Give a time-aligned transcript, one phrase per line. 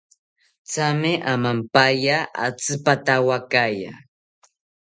[0.71, 3.91] Thame amampaya atzipatawakaya